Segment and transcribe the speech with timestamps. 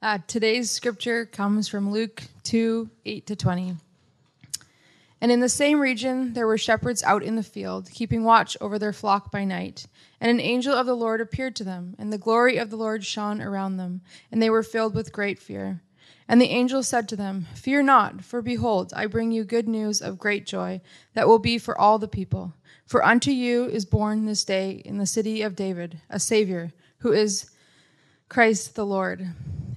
[0.00, 3.74] Uh, today's scripture comes from Luke 2 8 to 20.
[5.20, 8.78] And in the same region, there were shepherds out in the field, keeping watch over
[8.78, 9.88] their flock by night.
[10.20, 13.04] And an angel of the Lord appeared to them, and the glory of the Lord
[13.04, 15.80] shone around them, and they were filled with great fear.
[16.28, 20.00] And the angel said to them, Fear not, for behold, I bring you good news
[20.00, 20.80] of great joy
[21.14, 22.52] that will be for all the people.
[22.86, 27.12] For unto you is born this day in the city of David a Savior, who
[27.12, 27.50] is
[28.28, 29.26] Christ the Lord.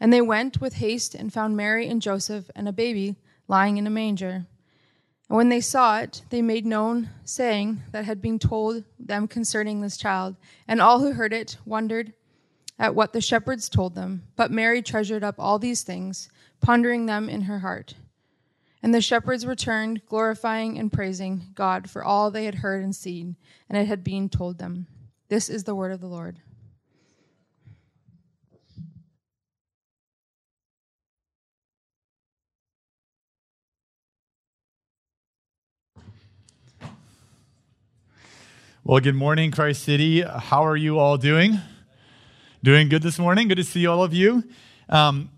[0.00, 3.16] And they went with haste and found Mary and Joseph and a baby
[3.48, 4.46] lying in a manger.
[5.28, 9.80] And when they saw it, they made known saying that had been told them concerning
[9.80, 10.36] this child.
[10.66, 12.12] And all who heard it wondered
[12.78, 14.22] at what the shepherds told them.
[14.36, 17.94] But Mary treasured up all these things, pondering them in her heart.
[18.82, 23.36] And the shepherds returned, glorifying and praising God for all they had heard and seen,
[23.68, 24.86] and it had been told them.
[25.28, 26.38] This is the word of the Lord.
[38.88, 40.22] Well, good morning, Christ City.
[40.22, 41.60] How are you all doing?
[42.62, 43.46] Doing good this morning.
[43.46, 44.44] Good to see all of you.
[44.88, 45.28] Um,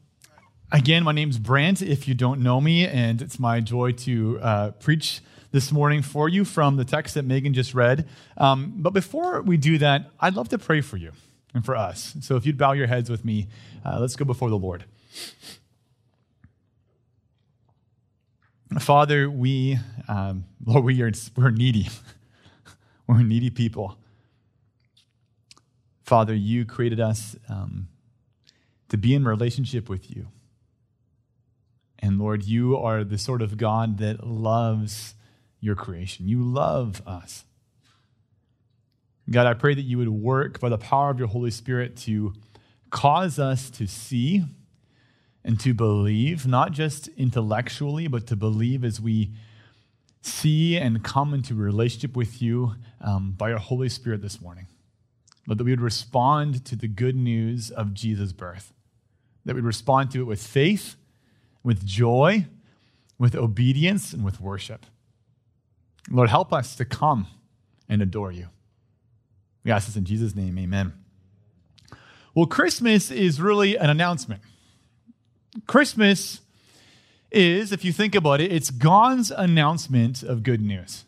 [0.71, 4.71] again, my name's Brant, if you don't know me, and it's my joy to uh,
[4.71, 8.09] preach this morning for you from the text that Megan just read.
[8.37, 11.11] Um, but before we do that, I'd love to pray for you
[11.53, 12.15] and for us.
[12.21, 13.49] So if you'd bow your heads with me,
[13.85, 14.85] uh, let's go before the Lord.
[18.79, 21.89] Father, we, um, Lord, we are we're needy.
[23.11, 23.99] We're needy people.
[26.05, 27.89] Father, you created us um,
[28.89, 30.29] to be in relationship with you.
[31.99, 35.17] And Lord, you are the sort of God that loves
[35.59, 36.29] your creation.
[36.29, 37.47] You love us.
[39.29, 42.33] God, I pray that you would work by the power of your Holy Spirit to
[42.91, 44.45] cause us to see
[45.45, 49.33] and to believe, not just intellectually, but to believe as we
[50.23, 54.67] see and come into relationship with you um, by your Holy Spirit this morning.
[55.47, 58.73] Lord, that we would respond to the good news of Jesus' birth,
[59.45, 60.97] that we'd respond to it with faith,
[61.63, 62.47] with joy,
[63.19, 64.87] with obedience, and with worship.
[66.11, 67.27] Lord, help us to come
[67.89, 68.49] and adore you.
[69.65, 70.93] We ask this in Jesus' name, amen.
[72.35, 74.43] Well, Christmas is really an announcement.
[75.67, 76.41] Christmas
[77.31, 81.05] is, if you think about it, it's God's announcement of good news.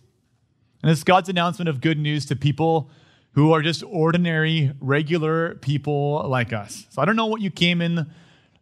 [0.83, 2.91] And it's God's announcement of good news to people
[3.33, 6.87] who are just ordinary, regular people like us.
[6.91, 8.07] So I don't know what you came in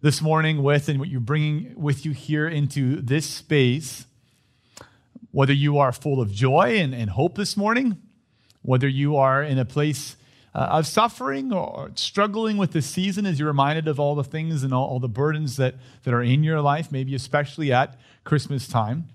[0.01, 4.07] this morning with and what you're bringing with you here into this space,
[5.31, 8.01] whether you are full of joy and, and hope this morning,
[8.63, 10.17] whether you are in a place
[10.55, 14.63] uh, of suffering or struggling with the season as you're reminded of all the things
[14.63, 18.69] and all, all the burdens that, that are in your life, maybe especially at Christmas
[18.69, 19.09] time.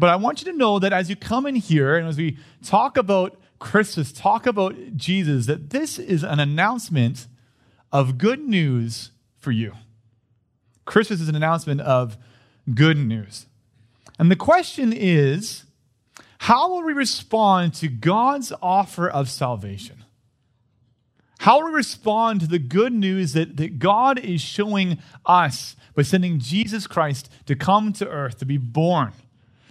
[0.00, 2.38] But I want you to know that as you come in here and as we
[2.64, 7.26] talk about Christmas, talk about Jesus, that this is an announcement
[7.92, 9.74] of good news for you.
[10.86, 12.16] Christmas is an announcement of
[12.74, 13.44] good news.
[14.18, 15.64] And the question is
[16.38, 20.04] how will we respond to God's offer of salvation?
[21.40, 26.00] How will we respond to the good news that, that God is showing us by
[26.00, 29.12] sending Jesus Christ to come to earth, to be born,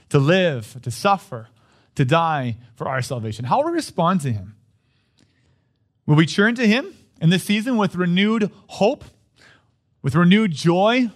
[0.09, 1.49] to live, to suffer,
[1.95, 3.45] to die for our salvation?
[3.45, 4.55] How will we respond to Him?
[6.05, 9.05] Will we turn to Him in this season with renewed hope,
[10.01, 11.09] with renewed joy,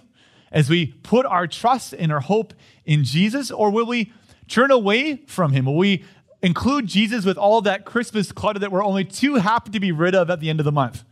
[0.52, 2.54] as we put our trust and our hope
[2.84, 3.50] in Jesus?
[3.50, 4.12] Or will we
[4.46, 5.64] turn away from Him?
[5.64, 6.04] Will we
[6.44, 10.14] include Jesus with all that Christmas clutter that we're only too happy to be rid
[10.14, 11.02] of at the end of the month.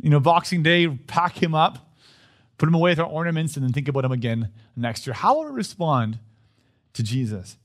[0.00, 1.92] You know, Boxing Day, pack him up,
[2.56, 5.12] put him away with our ornaments, and then think about him again next year.
[5.12, 6.18] How will we respond
[6.98, 7.56] to Jesus?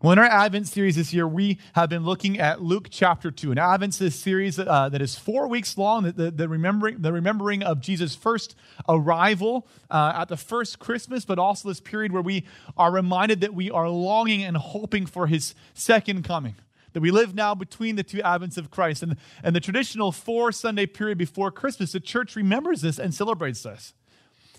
[0.00, 3.50] Well, in our Advent series this year, we have been looking at Luke chapter 2.
[3.50, 7.12] And Advent's this series uh, that is four weeks long, the, the, the, remembering, the
[7.12, 8.54] remembering of Jesus' first
[8.88, 12.46] arrival uh, at the first Christmas, but also this period where we
[12.76, 16.54] are reminded that we are longing and hoping for his second coming.
[16.92, 19.02] That we live now between the two Advents of Christ.
[19.02, 23.64] And, and the traditional four Sunday period before Christmas, the church remembers this and celebrates
[23.64, 23.94] this.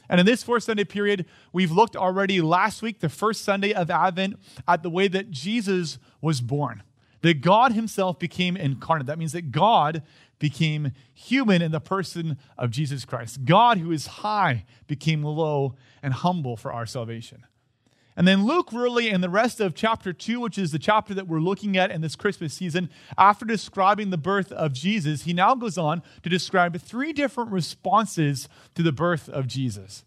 [0.09, 3.89] And in this four Sunday period, we've looked already last week, the first Sunday of
[3.89, 4.37] Advent,
[4.67, 6.83] at the way that Jesus was born.
[7.21, 9.07] That God himself became incarnate.
[9.07, 10.03] That means that God
[10.39, 13.45] became human in the person of Jesus Christ.
[13.45, 17.45] God, who is high, became low and humble for our salvation.
[18.21, 21.27] And then Luke, really, in the rest of chapter 2, which is the chapter that
[21.27, 25.55] we're looking at in this Christmas season, after describing the birth of Jesus, he now
[25.55, 30.03] goes on to describe three different responses to the birth of Jesus.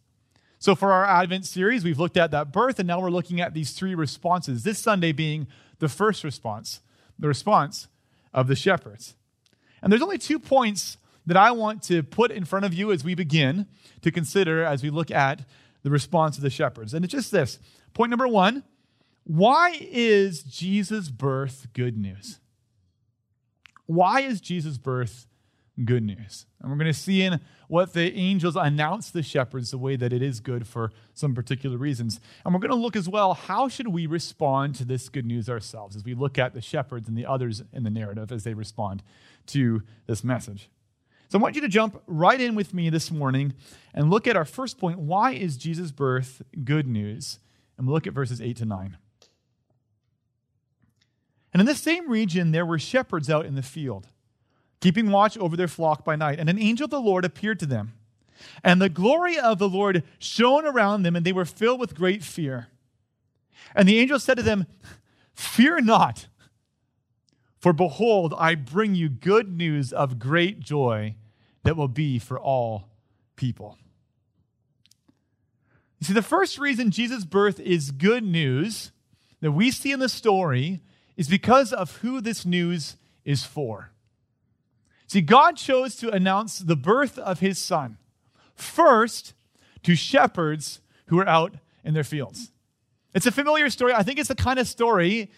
[0.61, 3.53] So, for our Advent series, we've looked at that birth, and now we're looking at
[3.53, 4.63] these three responses.
[4.63, 5.49] This Sunday being
[5.81, 6.83] the first response,
[7.19, 7.89] the response
[8.33, 9.17] of the shepherds.
[9.83, 13.03] And there's only two points that I want to put in front of you as
[13.03, 13.67] we begin
[14.03, 15.41] to consider as we look at
[15.85, 16.93] the response of the shepherds.
[16.93, 17.61] And it's just this
[17.93, 18.65] Point number one
[19.27, 22.41] why is Jesus' birth good news?
[23.87, 25.27] Why is Jesus' birth
[25.83, 26.47] good news?
[26.61, 30.13] And we're going to see in what the angels announce the shepherds the way that
[30.13, 32.21] it is good for some particular reasons.
[32.45, 35.49] And we're going to look as well how should we respond to this good news
[35.49, 38.55] ourselves as we look at the shepherds and the others in the narrative as they
[38.55, 39.03] respond
[39.47, 40.69] to this message.
[41.29, 43.55] So I want you to jump right in with me this morning
[43.93, 47.39] and look at our first point why is Jesus' birth good news?
[47.77, 48.97] And we'll look at verses 8 to 9.
[51.53, 54.09] And in the same region, there were shepherds out in the field,
[54.81, 56.39] keeping watch over their flock by night.
[56.39, 57.95] And an angel of the Lord appeared to them.
[58.63, 62.23] And the glory of the Lord shone around them, and they were filled with great
[62.25, 62.69] fear.
[63.75, 64.67] And the angel said to them,
[65.33, 66.27] Fear not,
[67.65, 71.15] for behold, I bring you good news of great joy
[71.63, 72.91] that will be for all
[73.37, 73.79] people.
[75.99, 78.93] You see, the first reason Jesus' birth is good news
[79.41, 80.83] that we see in the story
[81.17, 83.93] is because of who this news is for.
[85.07, 87.97] See, God chose to announce the birth of his son
[88.55, 89.33] first
[89.85, 92.53] to shepherds who are out in their fields.
[93.15, 93.95] It's a familiar story.
[93.95, 95.31] I think it's the kind of story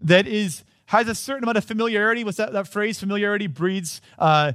[0.00, 0.62] that is
[0.92, 2.22] has a certain amount of familiarity.
[2.22, 3.00] What's that, that phrase?
[3.00, 4.52] Familiarity breeds uh,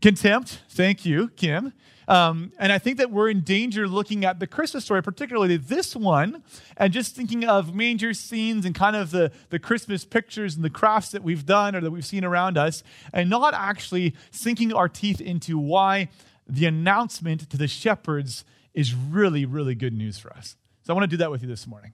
[0.00, 0.62] contempt.
[0.70, 1.74] Thank you, Kim.
[2.08, 5.94] Um, and I think that we're in danger looking at the Christmas story, particularly this
[5.94, 6.42] one,
[6.78, 10.70] and just thinking of manger scenes and kind of the, the Christmas pictures and the
[10.70, 12.82] crafts that we've done or that we've seen around us,
[13.12, 16.08] and not actually sinking our teeth into why
[16.48, 20.56] the announcement to the shepherds is really, really good news for us.
[20.82, 21.92] So I want to do that with you this morning.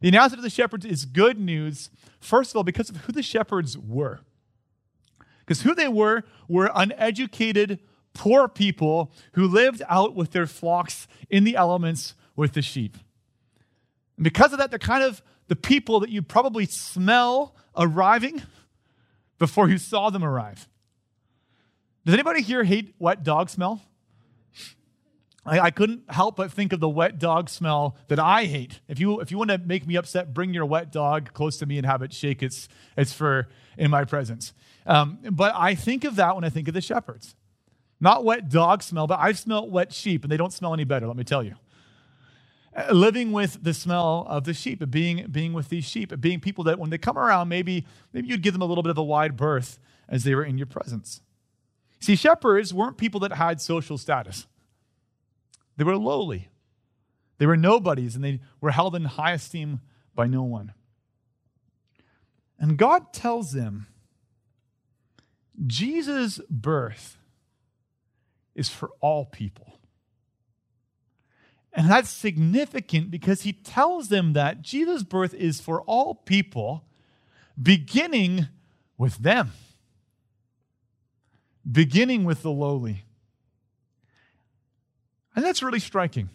[0.00, 1.90] The announcement of the shepherds is good news,
[2.20, 4.20] first of all, because of who the shepherds were.
[5.40, 7.80] Because who they were were uneducated,
[8.14, 12.96] poor people who lived out with their flocks in the elements with the sheep.
[14.16, 18.42] And because of that, they're kind of the people that you probably smell arriving
[19.38, 20.68] before you saw them arrive.
[22.04, 23.82] Does anybody here hate wet dog smell?
[25.48, 28.80] I, I, couldn't help but think of the wet dog smell that I hate.
[28.88, 31.66] If you if you want to make me upset, bring your wet dog close to
[31.66, 33.46] me and have it shake its its fur
[33.76, 34.52] in my presence.
[34.86, 37.34] Um, but I think of that when I think of the shepherds.
[38.00, 41.06] Not wet dog smell, but I've smelled wet sheep, and they don't smell any better,
[41.06, 41.54] let me tell you.
[42.76, 46.62] Uh, living with the smell of the sheep, being, being with these sheep, being people
[46.64, 49.02] that when they come around, maybe, maybe you'd give them a little bit of a
[49.02, 51.20] wide berth as they were in your presence.
[52.00, 54.46] See, shepherds weren't people that had social status,
[55.78, 56.48] they were lowly.
[57.38, 59.80] They were nobodies, and they were held in high esteem
[60.14, 60.74] by no one.
[62.58, 63.86] And God tells them
[65.66, 67.16] Jesus' birth
[68.56, 69.78] is for all people.
[71.72, 76.84] And that's significant because he tells them that Jesus' birth is for all people,
[77.60, 78.48] beginning
[78.96, 79.52] with them,
[81.70, 83.04] beginning with the lowly.
[85.38, 86.30] And that's really striking.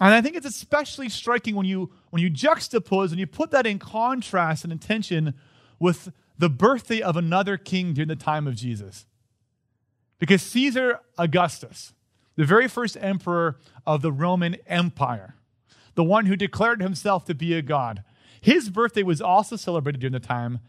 [0.00, 3.66] And I think it's especially striking when you when you juxtapose and you put that
[3.66, 5.34] in contrast and intention
[5.80, 9.06] with the birthday of another king during the time of Jesus.
[10.20, 11.94] Because Caesar Augustus,
[12.36, 15.34] the very first emperor of the Roman Empire,
[15.96, 18.04] the one who declared himself to be a god,
[18.40, 20.60] his birthday was also celebrated during the time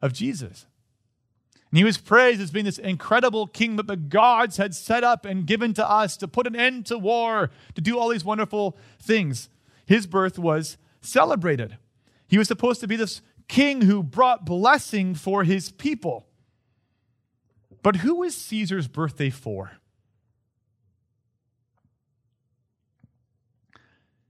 [0.00, 0.64] of Jesus.
[1.74, 5.24] And he was praised as being this incredible king that the gods had set up
[5.24, 8.78] and given to us to put an end to war, to do all these wonderful
[9.02, 9.48] things.
[9.84, 11.76] His birth was celebrated.
[12.28, 16.28] He was supposed to be this king who brought blessing for his people.
[17.82, 19.72] But who is Caesar's birthday for?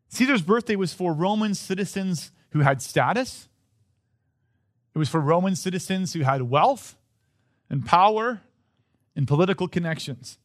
[0.09, 3.51] Caesar's birthday was for Roman citizens who had status.
[4.95, 6.97] It was for Roman citizens who had wealth
[7.75, 8.41] and power
[9.17, 10.39] and political connections.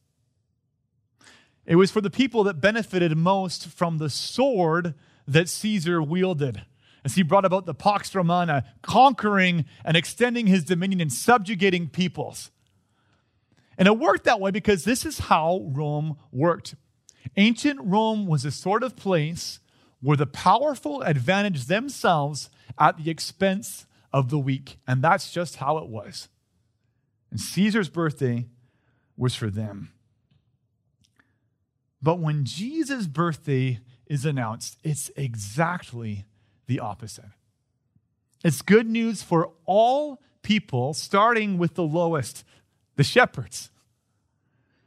[1.67, 4.95] It was for the people that benefited most from the sword
[5.27, 6.65] that Caesar wielded
[7.05, 12.49] as he brought about the Pax Romana, conquering and extending his dominion and subjugating peoples.
[13.77, 16.73] And it worked that way because this is how Rome worked.
[17.37, 19.59] Ancient Rome was a sort of place
[20.01, 24.79] where the powerful advantaged themselves at the expense of the weak.
[24.87, 26.27] And that's just how it was.
[27.31, 28.47] And Caesar's birthday
[29.17, 29.91] was for them.
[32.01, 36.25] But when Jesus' birthday is announced, it's exactly
[36.67, 37.25] the opposite.
[38.43, 42.45] It's good news for all people, starting with the lowest,
[42.95, 43.69] the shepherds.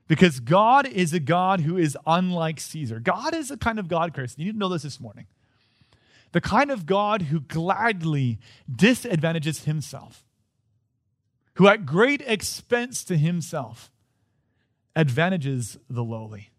[0.08, 2.98] Because God is a God who is unlike Caesar.
[2.98, 4.34] God is a kind of God, Chris.
[4.36, 5.26] You need to know this this morning.
[6.32, 8.38] The kind of God who gladly
[8.74, 10.24] disadvantages himself,
[11.54, 13.90] who at great expense to himself
[14.96, 16.50] advantages the lowly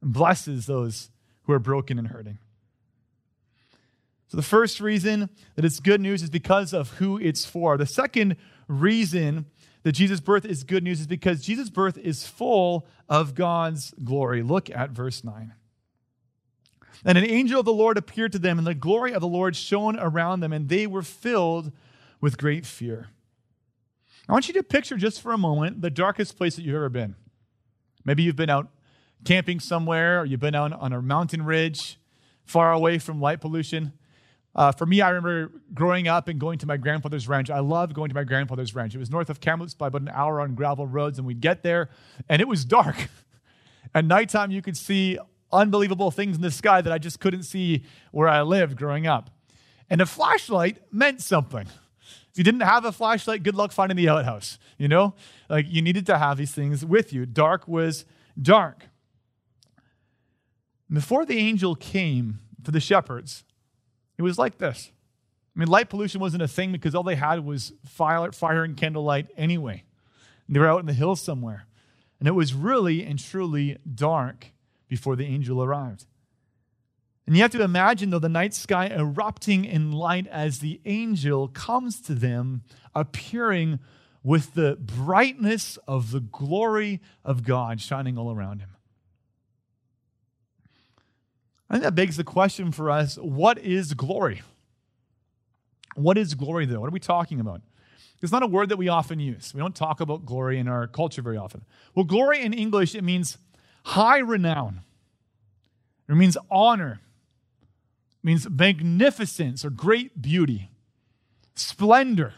[0.00, 1.10] and blesses those
[1.42, 2.38] who are broken and hurting.
[4.28, 7.76] So, the first reason that it's good news is because of who it's for.
[7.76, 8.36] The second
[8.68, 9.46] reason
[9.82, 14.42] that Jesus' birth is good news is because Jesus' birth is full of God's glory.
[14.42, 15.52] Look at verse 9.
[17.04, 19.56] And an angel of the Lord appeared to them, and the glory of the Lord
[19.56, 21.72] shone around them, and they were filled
[22.20, 23.08] with great fear.
[24.30, 26.88] I want you to picture just for a moment the darkest place that you've ever
[26.88, 27.16] been.
[28.04, 28.68] Maybe you've been out
[29.24, 31.98] camping somewhere, or you've been out on a mountain ridge
[32.44, 33.92] far away from light pollution.
[34.54, 37.50] Uh, for me, I remember growing up and going to my grandfather's ranch.
[37.50, 38.94] I loved going to my grandfather's ranch.
[38.94, 41.64] It was north of Kamloops by about an hour on gravel roads, and we'd get
[41.64, 41.90] there,
[42.28, 43.08] and it was dark.
[43.96, 45.18] At nighttime, you could see
[45.50, 47.82] unbelievable things in the sky that I just couldn't see
[48.12, 49.28] where I lived growing up.
[49.90, 51.66] And a flashlight meant something.
[52.40, 54.58] You didn't have a flashlight, good luck finding the outhouse.
[54.78, 55.12] You know,
[55.50, 57.26] like you needed to have these things with you.
[57.26, 58.06] Dark was
[58.40, 58.86] dark.
[60.90, 63.44] Before the angel came for the shepherds,
[64.16, 64.90] it was like this.
[65.54, 68.74] I mean, light pollution wasn't a thing because all they had was fire, fire and
[68.74, 69.84] candlelight anyway.
[70.48, 71.66] They were out in the hills somewhere.
[72.20, 74.46] And it was really and truly dark
[74.88, 76.06] before the angel arrived.
[77.30, 81.46] And you have to imagine, though, the night sky erupting in light as the angel
[81.46, 83.78] comes to them, appearing
[84.24, 88.70] with the brightness of the glory of God shining all around him.
[91.70, 94.42] I think that begs the question for us what is glory?
[95.94, 96.80] What is glory, though?
[96.80, 97.60] What are we talking about?
[98.20, 99.54] It's not a word that we often use.
[99.54, 101.64] We don't talk about glory in our culture very often.
[101.94, 103.38] Well, glory in English, it means
[103.84, 104.80] high renown,
[106.08, 106.98] it means honor,
[108.22, 110.70] means magnificence or great beauty,
[111.54, 112.34] splendor.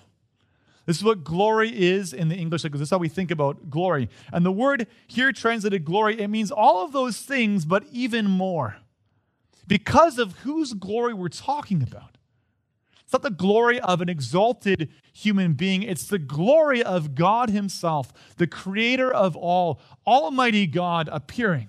[0.87, 2.81] This is what glory is in the English language.
[2.81, 4.09] This is how we think about glory.
[4.33, 8.77] And the word here translated glory, it means all of those things, but even more
[9.67, 12.19] because of whose glory we're talking about.
[13.03, 18.13] It's not the glory of an exalted human being, it's the glory of God Himself,
[18.39, 21.69] the creator of all, Almighty God appearing.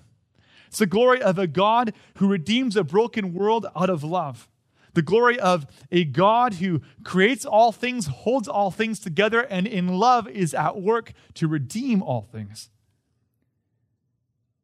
[0.74, 4.48] It's the glory of a God who redeems a broken world out of love.
[4.94, 9.86] The glory of a God who creates all things, holds all things together, and in
[9.86, 12.70] love is at work to redeem all things.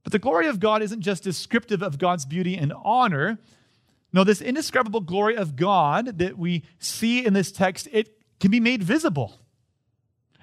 [0.03, 3.39] But the glory of God isn't just descriptive of God's beauty and honor.
[4.13, 8.59] No, this indescribable glory of God that we see in this text, it can be
[8.59, 9.40] made visible.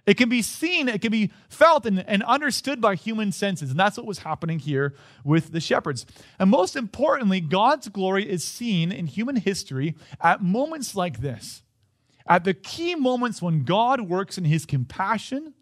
[0.07, 3.69] It can be seen, it can be felt and, and understood by human senses.
[3.69, 4.95] And that's what was happening here
[5.25, 6.05] with the shepherds.
[6.39, 11.61] And most importantly, God's glory is seen in human history at moments like this,
[12.25, 15.53] at the key moments when God works in his compassion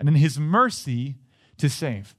[0.00, 1.14] and in his mercy
[1.58, 2.16] to save.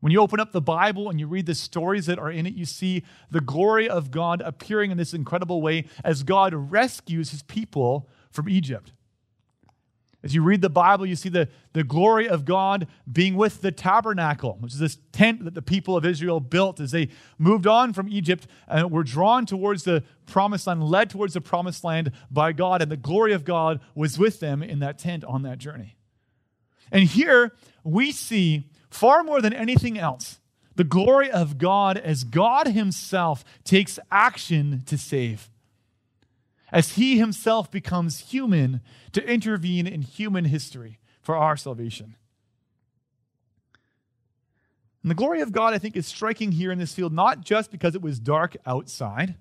[0.00, 2.54] When you open up the Bible and you read the stories that are in it,
[2.54, 7.42] you see the glory of God appearing in this incredible way as God rescues his
[7.42, 8.92] people from Egypt.
[10.24, 13.70] As you read the Bible, you see the, the glory of God being with the
[13.70, 17.08] tabernacle, which is this tent that the people of Israel built as they
[17.38, 21.84] moved on from Egypt and were drawn towards the promised land, led towards the promised
[21.84, 22.82] land by God.
[22.82, 25.96] And the glory of God was with them in that tent on that journey.
[26.90, 27.52] And here
[27.84, 30.40] we see far more than anything else,
[30.74, 35.48] the glory of God as God Himself takes action to save.
[36.72, 38.80] As He Himself becomes human
[39.12, 42.16] to intervene in human history for our salvation.
[45.02, 47.70] And the glory of God, I think, is striking here in this field, not just
[47.70, 49.36] because it was dark outside,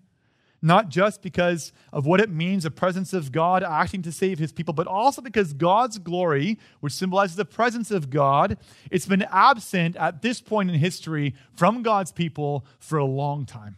[0.62, 4.52] not just because of what it means, the presence of God acting to save his
[4.52, 8.58] people, but also because God's glory, which symbolizes the presence of God,
[8.90, 13.78] it's been absent at this point in history from God's people for a long time.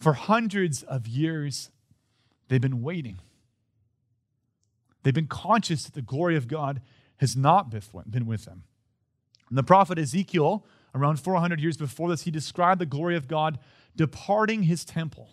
[0.00, 1.70] For hundreds of years,
[2.48, 3.18] they've been waiting.
[5.02, 6.80] They've been conscious that the glory of God
[7.18, 8.64] has not been with them.
[9.48, 13.58] And the prophet Ezekiel, around 400 years before this, he described the glory of God
[13.94, 15.30] departing his temple.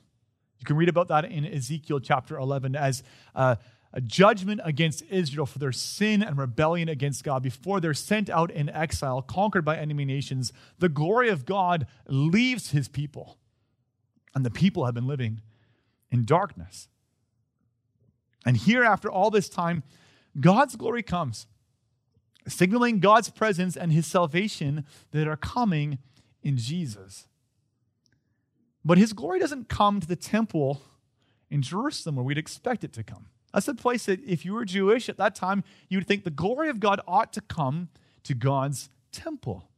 [0.60, 3.04] You can read about that in Ezekiel chapter 11 as
[3.36, 3.58] a,
[3.92, 7.44] a judgment against Israel for their sin and rebellion against God.
[7.44, 12.72] Before they're sent out in exile, conquered by enemy nations, the glory of God leaves
[12.72, 13.38] his people.
[14.36, 15.42] And the people have been living
[16.12, 16.88] in darkness.
[18.46, 19.84] And here, after all this time,
[20.40, 21.48] God's glory comes,
[22.48, 26.00] signaling God's presence and his salvation that are coming
[26.42, 27.28] in Jesus.
[28.84, 30.82] But his glory doesn't come to the temple
[31.50, 33.28] in Jerusalem where we'd expect it to come.
[33.54, 36.32] That's the place that, if you were Jewish at that time, you would think the
[36.32, 37.90] glory of God ought to come
[38.24, 39.70] to God's temple.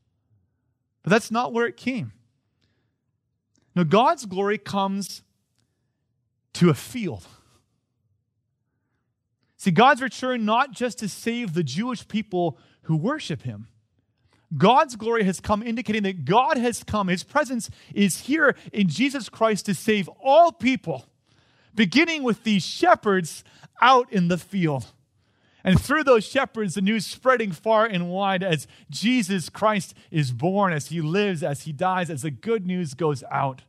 [1.03, 2.13] But that's not where it came.
[3.75, 5.21] Now, God's glory comes
[6.53, 7.27] to a field.
[9.57, 13.67] See, God's return not just to save the Jewish people who worship him,
[14.57, 17.07] God's glory has come, indicating that God has come.
[17.07, 21.05] His presence is here in Jesus Christ to save all people,
[21.73, 23.43] beginning with these shepherds
[23.81, 24.85] out in the field.
[25.63, 30.71] And through those shepherds, the news spreading far and wide as Jesus Christ is born,
[30.71, 33.63] as he lives, as he dies, as the good news goes out.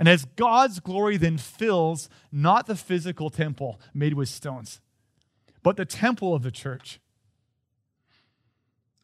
[0.00, 4.80] And as God's glory then fills not the physical temple made with stones,
[5.62, 6.98] but the temple of the church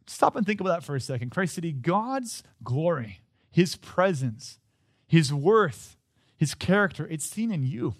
[0.06, 1.30] Stop and think about that for a second.
[1.30, 4.58] Christ City, God's glory, His presence,
[5.06, 5.96] His worth,
[6.36, 7.94] His character, it's seen in you.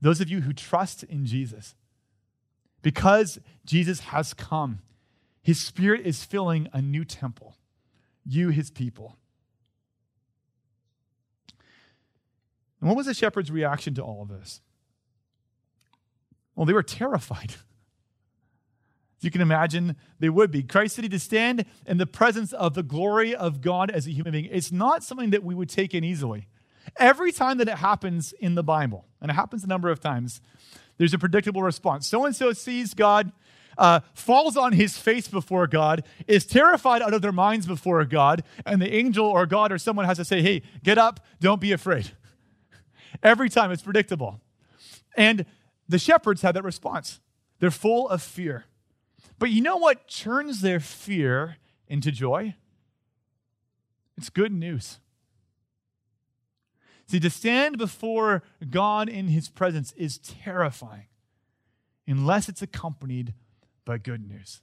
[0.00, 1.74] Those of you who trust in Jesus.
[2.82, 4.80] Because Jesus has come,
[5.42, 7.56] His Spirit is filling a new temple,
[8.24, 9.16] you, His people.
[12.80, 14.60] And what was the shepherd's reaction to all of this?
[16.54, 17.54] Well, they were terrified.
[19.20, 20.62] you can imagine they would be.
[20.62, 24.32] Christ City to stand in the presence of the glory of God as a human
[24.32, 26.48] being, it's not something that we would take in easily.
[26.96, 30.40] Every time that it happens in the Bible, and it happens a number of times,
[30.96, 32.06] there's a predictable response.
[32.06, 33.32] So and so sees God,
[33.78, 38.42] uh, falls on his face before God, is terrified out of their minds before God,
[38.66, 41.72] and the angel or God or someone has to say, hey, get up, don't be
[41.72, 42.10] afraid.
[43.22, 44.40] Every time it's predictable.
[45.16, 45.46] And
[45.88, 47.20] the shepherds had that response.
[47.58, 48.64] They're full of fear.
[49.38, 51.56] But you know what turns their fear
[51.88, 52.54] into joy?
[54.16, 54.98] It's good news.
[57.06, 61.06] See, to stand before God in his presence is terrifying
[62.06, 63.34] unless it's accompanied
[63.84, 64.62] by good news.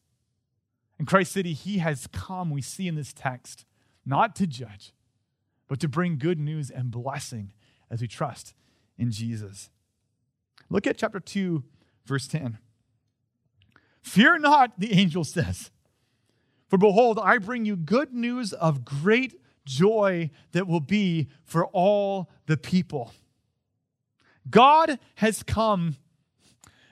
[0.99, 3.65] In Christ City, he has come, we see in this text,
[4.05, 4.93] not to judge,
[5.67, 7.51] but to bring good news and blessing
[7.89, 8.53] as we trust
[8.97, 9.69] in Jesus.
[10.69, 11.63] Look at chapter 2,
[12.05, 12.57] verse 10.
[14.01, 15.71] Fear not, the angel says.
[16.67, 22.29] For behold, I bring you good news of great joy that will be for all
[22.45, 23.13] the people.
[24.49, 25.97] God has come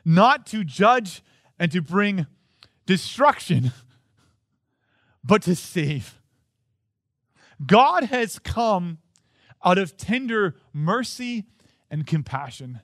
[0.03, 1.23] not to judge
[1.57, 2.27] and to bring
[2.85, 3.71] destruction,
[5.23, 6.19] but to save.
[7.65, 8.99] God has come
[9.65, 11.45] out of tender mercy
[11.89, 12.79] and compassion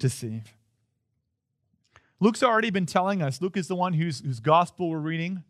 [0.00, 0.56] to save.
[2.18, 3.40] Luke's already been telling us.
[3.40, 5.44] Luke is the one whose, whose gospel we're reading.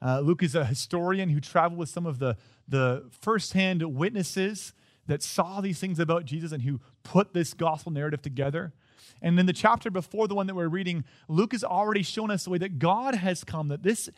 [0.00, 2.36] Uh, Luke is a historian who traveled with some of the,
[2.68, 4.72] the firsthand witnesses
[5.06, 8.72] that saw these things about Jesus and who put this gospel narrative together.
[9.20, 12.44] And in the chapter before the one that we're reading, Luke has already shown us
[12.44, 14.08] the way that God has come, that this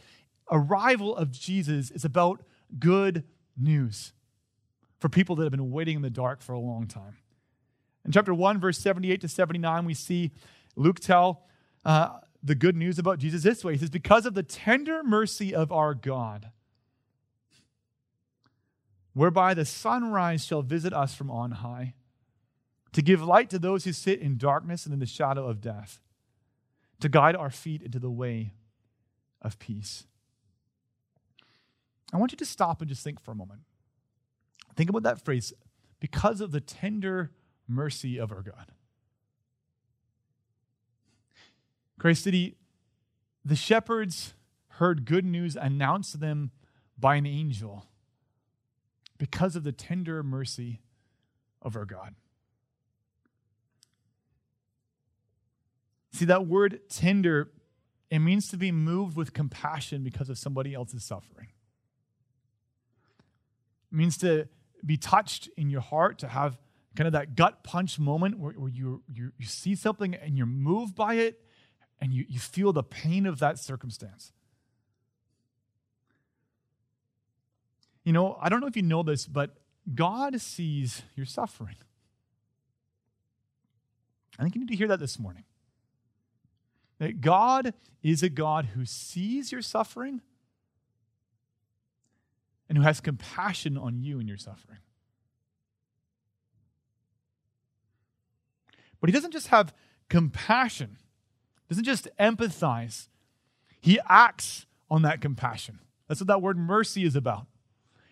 [0.50, 2.42] arrival of Jesus is about
[2.78, 3.24] good
[3.56, 4.12] news
[5.02, 7.16] for people that have been waiting in the dark for a long time.
[8.04, 10.30] In chapter 1, verse 78 to 79, we see
[10.76, 11.42] Luke tell
[11.84, 13.72] uh, the good news about Jesus this way.
[13.72, 16.52] He says, Because of the tender mercy of our God,
[19.12, 21.94] whereby the sunrise shall visit us from on high,
[22.92, 25.98] to give light to those who sit in darkness and in the shadow of death,
[27.00, 28.52] to guide our feet into the way
[29.40, 30.04] of peace.
[32.12, 33.62] I want you to stop and just think for a moment.
[34.76, 35.52] Think about that phrase
[36.00, 37.30] because of the tender
[37.68, 38.72] mercy of our God.
[41.98, 42.56] Christ City,
[43.44, 44.34] the shepherds
[44.68, 46.50] heard good news announced to them
[46.98, 47.86] by an angel
[49.18, 50.80] because of the tender mercy
[51.60, 52.14] of our God.
[56.12, 57.52] See, that word tender,
[58.10, 61.48] it means to be moved with compassion because of somebody else's suffering.
[63.90, 64.48] It means to
[64.84, 66.58] be touched in your heart, to have
[66.96, 70.46] kind of that gut punch moment where, where you, you, you see something and you're
[70.46, 71.40] moved by it
[72.00, 74.32] and you, you feel the pain of that circumstance.
[78.04, 79.56] You know, I don't know if you know this, but
[79.94, 81.76] God sees your suffering.
[84.38, 85.44] I think you need to hear that this morning.
[86.98, 90.20] That God is a God who sees your suffering
[92.72, 94.78] and who has compassion on you and your suffering.
[98.98, 99.74] But he doesn't just have
[100.08, 100.96] compassion,
[101.68, 103.08] doesn't just empathize.
[103.78, 105.80] He acts on that compassion.
[106.08, 107.44] That's what that word mercy is about.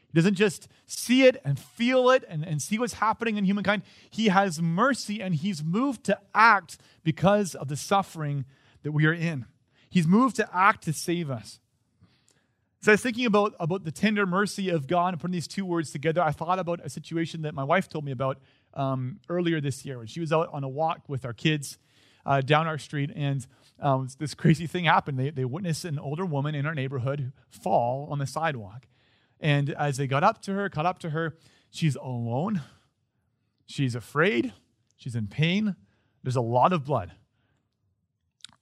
[0.09, 3.83] He doesn't just see it and feel it and, and see what's happening in humankind.
[4.11, 8.45] He has mercy and he's moved to act because of the suffering
[8.83, 9.47] that we are in.
[9.89, 11.61] He's moved to act to save us.
[12.83, 15.67] So I was thinking about, about the tender mercy of God and putting these two
[15.67, 16.23] words together.
[16.23, 18.39] I thought about a situation that my wife told me about
[18.73, 21.77] um, earlier this year when she was out on a walk with our kids
[22.25, 23.47] uh, down our street, and
[23.81, 25.19] um, this crazy thing happened.
[25.19, 28.87] They, they witnessed an older woman in our neighborhood fall on the sidewalk.
[29.41, 31.37] And as they got up to her, caught up to her,
[31.71, 32.63] she's alone.
[33.67, 34.55] She's afraid.
[34.97, 35.77] She's in pain.
[36.23, 37.13] There's a lot of blood.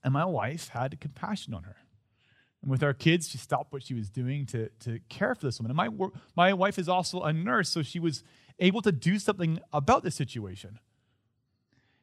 [0.02, 1.76] And my wife had compassion on her.
[2.62, 5.60] And with our kids, she stopped what she was doing to, to care for this
[5.60, 5.70] woman.
[5.70, 8.24] And my, my wife is also a nurse, so she was
[8.58, 10.80] able to do something about the situation.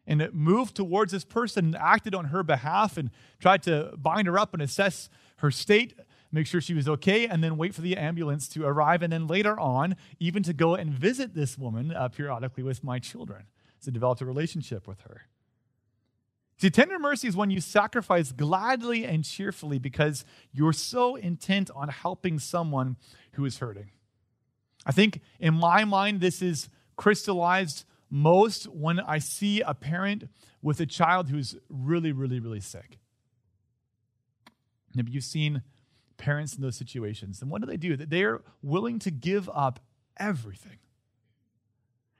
[0.08, 4.28] And it moved towards this person and acted on her behalf and tried to bind
[4.28, 6.00] her up and assess her state,
[6.32, 9.02] make sure she was okay, and then wait for the ambulance to arrive.
[9.02, 13.00] And then later on, even to go and visit this woman uh, periodically with my
[13.00, 13.46] children.
[13.80, 15.24] So developed a relationship with her.
[16.58, 21.90] See, tender mercy is when you sacrifice gladly and cheerfully because you're so intent on
[21.90, 22.96] helping someone
[23.34, 23.92] who is hurting.
[24.86, 30.30] I think in my mind, this is crystallized most when I see a parent
[30.62, 33.00] with a child who's really, really, really sick.
[34.94, 35.62] Maybe you've seen
[36.16, 37.42] parents in those situations.
[37.42, 37.98] And what do they do?
[37.98, 39.82] They are willing to give up
[40.16, 40.78] everything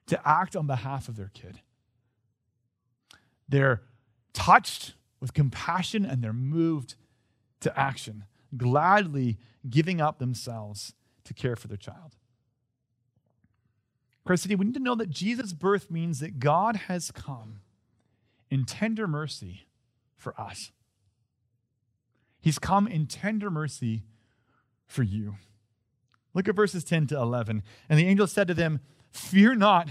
[0.08, 1.62] to act on behalf of their kid.
[3.48, 3.84] They're
[4.36, 6.94] touched with compassion and they're moved
[7.62, 10.94] to action, gladly giving up themselves
[11.24, 12.16] to care for their child.
[14.26, 17.62] Christ City, we need to know that Jesus' birth means that God has come
[18.50, 19.68] in tender mercy
[20.16, 20.72] for us.
[22.42, 24.04] He's come in tender mercy
[24.86, 25.36] for you.
[26.34, 27.64] Look at verses 10 to 11.
[27.90, 29.90] And the angel said to them, Fear not,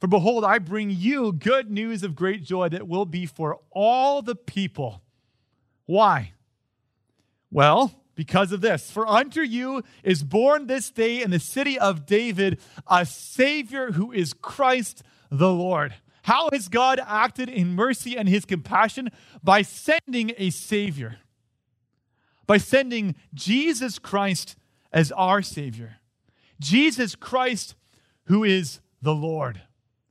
[0.00, 4.22] for behold, I bring you good news of great joy that will be for all
[4.22, 5.02] the people.
[5.86, 6.32] Why?
[7.50, 8.90] Well, because of this.
[8.90, 14.12] For unto you is born this day in the city of David a Savior who
[14.12, 15.94] is Christ the Lord.
[16.22, 19.10] How has God acted in mercy and his compassion?
[19.42, 21.18] By sending a Savior,
[22.46, 24.56] by sending Jesus Christ
[24.92, 25.98] as our Savior.
[26.60, 27.74] Jesus Christ,
[28.24, 29.62] who is the Lord,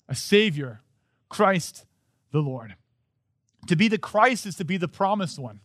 [0.08, 0.82] a Savior,
[1.30, 1.86] Christ
[2.32, 2.76] the Lord.
[3.68, 5.62] To be the Christ is to be the promised one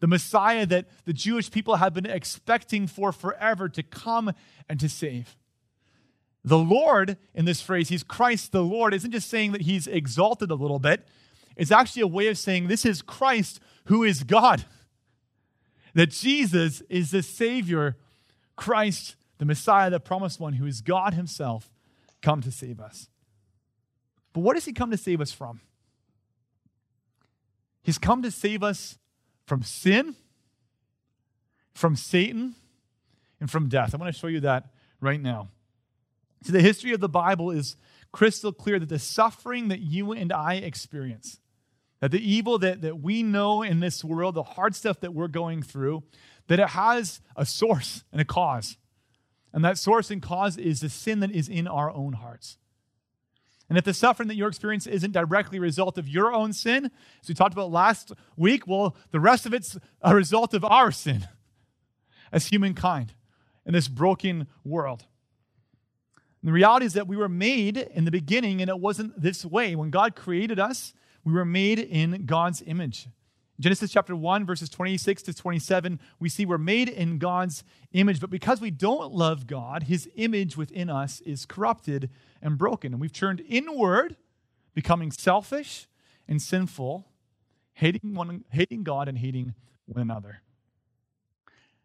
[0.00, 4.32] the Messiah that the Jewish people have been expecting for forever to come
[4.68, 5.36] and to save.
[6.42, 10.50] The Lord, in this phrase, he's Christ the Lord, isn't just saying that he's exalted
[10.50, 11.06] a little bit.
[11.54, 14.64] It's actually a way of saying this is Christ who is God.
[15.92, 17.96] That Jesus is the Savior,
[18.54, 21.68] Christ, the Messiah, the promised one, who is God Himself,
[22.22, 23.08] come to save us.
[24.32, 25.60] But what does He come to save us from?
[27.82, 28.98] He's come to save us
[29.46, 30.14] from sin,
[31.74, 32.54] from Satan,
[33.40, 33.94] and from death.
[33.94, 34.68] I want to show you that
[35.00, 35.48] right now.
[36.44, 37.76] See, the history of the Bible is
[38.12, 41.40] crystal clear that the suffering that you and I experience,
[42.00, 45.28] that the evil that, that we know in this world, the hard stuff that we're
[45.28, 46.02] going through,
[46.48, 48.76] that it has a source and a cause.
[49.52, 52.56] And that source and cause is the sin that is in our own hearts.
[53.70, 56.90] And if the suffering that you're experiencing isn't directly a result of your own sin,
[57.22, 60.90] as we talked about last week, well, the rest of it's a result of our
[60.90, 61.28] sin
[62.32, 63.14] as humankind
[63.64, 65.06] in this broken world.
[66.42, 69.44] And the reality is that we were made in the beginning, and it wasn't this
[69.44, 69.76] way.
[69.76, 73.06] When God created us, we were made in God's image.
[73.60, 78.30] Genesis chapter 1, verses 26 to 27, we see we're made in God's image, but
[78.30, 82.10] because we don't love God, his image within us is corrupted
[82.42, 82.92] and broken.
[82.92, 84.16] And we've turned inward,
[84.74, 85.86] becoming selfish
[86.28, 87.06] and sinful,
[87.74, 89.54] hating, one, hating God and hating
[89.86, 90.42] one another.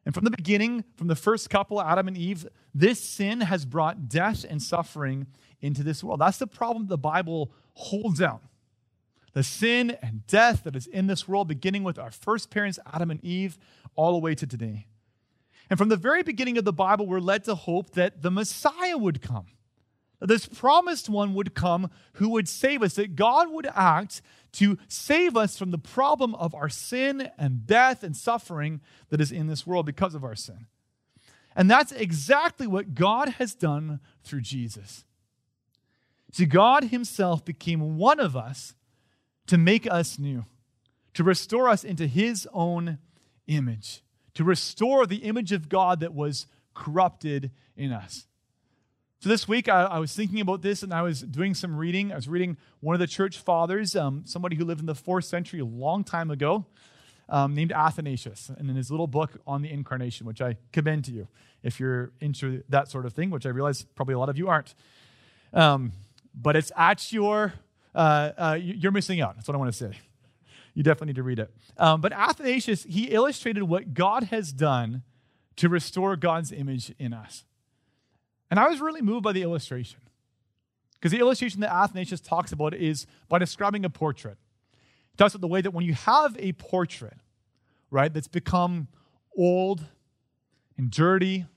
[0.06, 4.08] And from the beginning, from the first couple, Adam and Eve, this sin has brought
[4.08, 5.28] death and suffering
[5.62, 6.22] into this world.
[6.22, 8.44] That's the problem the Bible holds out
[9.36, 13.12] the sin and death that is in this world, beginning with our first parents, Adam
[13.12, 13.60] and Eve,
[13.96, 14.88] all the way to today.
[15.70, 18.98] And from the very beginning of the Bible, we're led to hope that the Messiah
[18.98, 19.48] would come.
[20.22, 24.22] This promised one would come who would save us, that God would act
[24.54, 29.32] to save us from the problem of our sin and death and suffering that is
[29.32, 30.68] in this world because of our sin.
[31.56, 35.06] And that's exactly what God has done through Jesus.
[36.32, 38.76] See, God Himself became one of us
[39.48, 40.46] to make us new,
[41.14, 42.98] to restore us into His own
[43.48, 48.28] image, to restore the image of God that was corrupted in us.
[49.20, 52.12] So this week, I, I, was thinking about this and I was doing some reading.
[52.12, 55.26] I was reading one of the church fathers, um, somebody who lived in the fourth
[55.26, 56.66] century a long time ago,
[57.30, 61.12] um, named Athanasius, and in his little book on the incarnation, which I commend to
[61.12, 61.28] you
[61.64, 64.48] if you're into that sort of thing, which I realize probably a lot of you
[64.48, 64.76] aren't.
[65.54, 65.94] Um,
[66.36, 67.54] but it's at your
[67.96, 69.36] uh, uh, you're missing out.
[69.36, 69.98] That's what I want to say.
[70.74, 71.52] You definitely need to read it.
[71.78, 75.04] Um, but Athanasius, he illustrated what God has done
[75.56, 77.46] to restore God's image in us.
[78.56, 80.00] And I was really moved by the illustration.
[80.94, 84.38] Because the illustration that Athanasius talks about is by describing a portrait.
[85.12, 87.18] He talks about the way that when you have a portrait,
[87.92, 88.88] right, that's become
[89.38, 89.84] old
[90.78, 91.48] and dirty,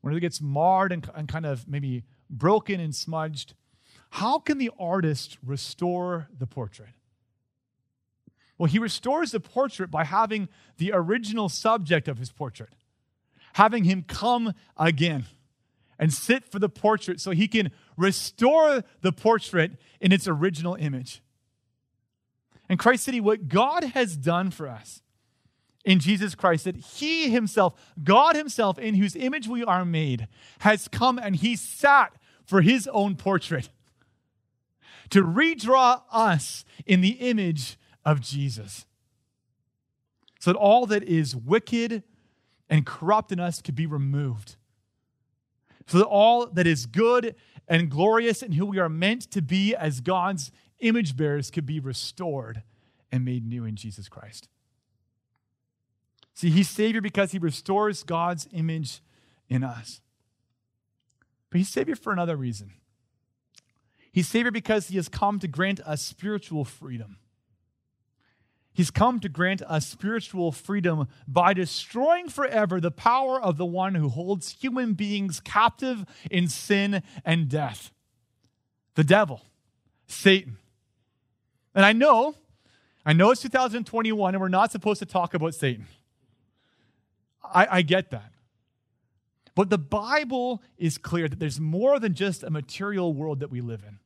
[0.00, 3.54] when it gets marred and, and kind of maybe broken and smudged,
[4.10, 6.90] how can the artist restore the portrait?
[8.58, 12.74] Well, he restores the portrait by having the original subject of his portrait,
[13.52, 15.26] having him come again
[16.00, 21.22] and sit for the portrait so he can restore the portrait in its original image.
[22.68, 25.02] And Christ City, what God has done for us
[25.84, 30.28] in Jesus Christ, that He Himself, God Himself, in whose image we are made,
[30.60, 32.12] has come and He sat
[32.44, 33.68] for His own portrait
[35.10, 38.86] to redraw us in the image of Jesus.
[40.38, 42.04] So that all that is wicked
[42.70, 44.56] and corrupt in us could be removed.
[45.90, 47.34] So that all that is good
[47.68, 51.80] and glorious and who we are meant to be as God's image bearers could be
[51.80, 52.62] restored
[53.12, 54.48] and made new in Jesus Christ.
[56.32, 59.02] See, he's Savior because he restores God's image
[59.48, 60.00] in us.
[61.50, 62.72] But he's Savior for another reason.
[64.12, 67.18] He's Savior because He has come to grant us spiritual freedom.
[68.72, 73.94] He's come to grant us spiritual freedom by destroying forever the power of the one
[73.94, 77.92] who holds human beings captive in sin and death
[78.94, 79.40] the devil,
[80.06, 80.58] Satan.
[81.74, 82.34] And I know,
[83.06, 85.86] I know it's 2021 and we're not supposed to talk about Satan.
[87.42, 88.32] I, I get that.
[89.54, 93.60] But the Bible is clear that there's more than just a material world that we
[93.60, 93.98] live in.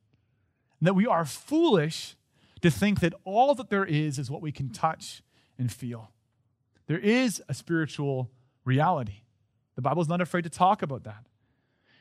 [0.80, 2.16] That we are foolish
[2.64, 5.22] to think that all that there is is what we can touch
[5.58, 6.10] and feel.
[6.86, 8.30] There is a spiritual
[8.64, 9.20] reality.
[9.74, 11.26] The Bible is not afraid to talk about that.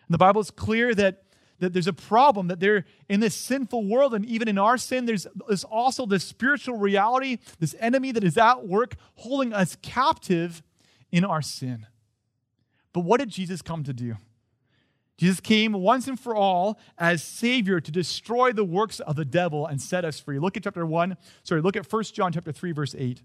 [0.07, 1.23] And the Bible is clear that,
[1.59, 5.05] that there's a problem, that there in this sinful world, and even in our sin,
[5.05, 10.63] there's, there's also this spiritual reality, this enemy that is at work holding us captive
[11.11, 11.87] in our sin.
[12.93, 14.15] But what did Jesus come to do?
[15.23, 19.65] Jesus came once and for all as Savior to destroy the works of the devil
[19.65, 20.37] and set us free.
[20.37, 23.21] Look at chapter 1, sorry, look at 1 John chapter 3, verse 8.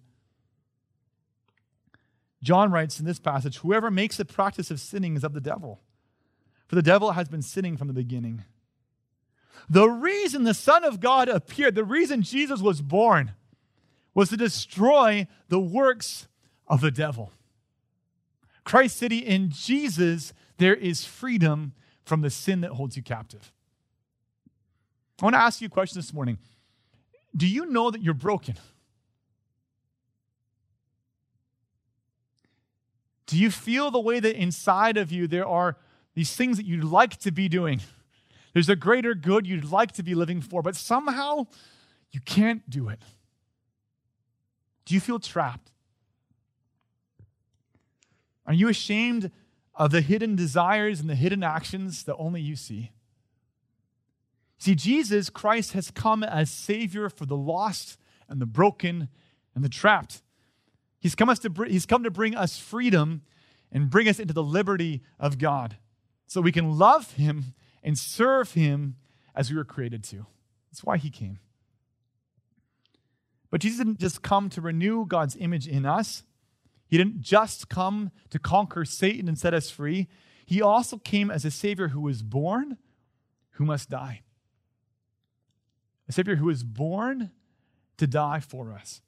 [2.41, 5.81] John writes in this passage, Whoever makes the practice of sinning is of the devil,
[6.69, 8.45] for the devil has been sinning from the beginning.
[9.69, 13.33] The reason the Son of God appeared, the reason Jesus was born,
[14.15, 16.29] was to destroy the works
[16.69, 17.33] of the devil.
[18.63, 21.73] Christ City in Jesus, there is freedom
[22.09, 23.53] from the sin that holds you captive.
[25.21, 26.39] I want to ask you a question this morning.
[27.37, 28.57] Do you know that you're broken?
[33.27, 35.77] Do you feel the way that inside of you there are
[36.15, 37.83] these things that you'd like to be doing?
[38.55, 41.47] There's a greater good you'd like to be living for, but somehow
[42.11, 43.03] you can't do it.
[44.87, 45.71] Do you feel trapped?
[48.47, 49.31] Are you ashamed
[49.79, 52.91] of the hidden desires and the hidden actions that only you see?
[54.59, 57.97] See, Jesus Christ has come as Savior for the lost
[58.29, 59.09] and the broken
[59.55, 60.21] and the trapped.
[61.01, 63.23] He's come, us to, he's come to bring us freedom
[63.71, 65.77] and bring us into the liberty of God
[66.27, 68.97] so we can love Him and serve Him
[69.35, 70.27] as we were created to.
[70.71, 71.39] That's why He came.
[73.51, 76.23] But Jesus didn't just come to renew God's image in us,
[76.89, 80.09] He didn't just come to conquer Satan and set us free.
[80.47, 82.79] He also came as a Savior who was born,
[83.53, 84.23] who must die.
[86.09, 87.31] A Savior who was born
[87.99, 89.03] to die for us.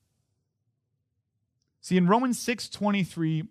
[1.80, 3.44] See, in Romans 6 23,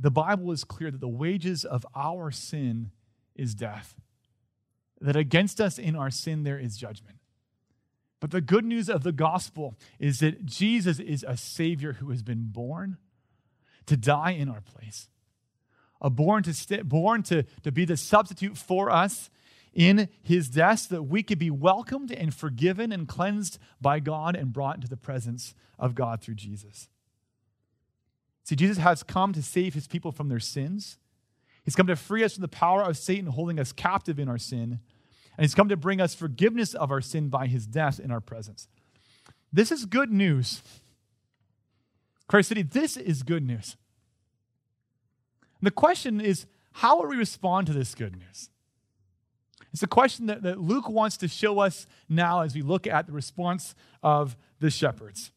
[0.00, 2.90] the Bible is clear that the wages of our sin
[3.36, 3.94] is death,
[5.00, 7.18] that against us in our sin there is judgment.
[8.20, 12.22] But the good news of the gospel is that Jesus is a Savior who has
[12.22, 12.96] been born
[13.88, 15.08] to die in our place,
[16.00, 19.30] a born to, st- born to, to be the substitute for us
[19.74, 24.34] in his death so that we could be welcomed and forgiven and cleansed by God
[24.34, 26.88] and brought into the presence of God through Jesus.
[28.44, 30.98] See, Jesus has come to save his people from their sins.
[31.64, 34.38] He's come to free us from the power of Satan holding us captive in our
[34.38, 34.80] sin.
[35.36, 38.20] And he's come to bring us forgiveness of our sin by his death in our
[38.20, 38.66] presence.
[39.52, 40.62] This is good news.
[42.28, 43.76] Christ City, this is good news.
[45.60, 48.50] The question is, how will we respond to this good news?
[49.72, 53.06] It's a question that, that Luke wants to show us now as we look at
[53.06, 55.32] the response of the shepherds